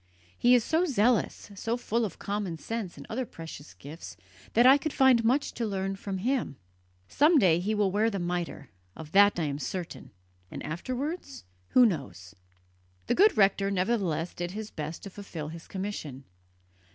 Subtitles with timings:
[0.35, 4.17] He is so zealous, so full of common sense and other precious gifts
[4.53, 6.55] that I could find much to learn from him.
[7.07, 10.09] Some day he will wear the mitre of that I am certain
[10.49, 11.43] and afterwards?
[11.73, 12.33] Who knows?"
[13.05, 16.23] The good rector nevertheless did his best to fulfil his commission.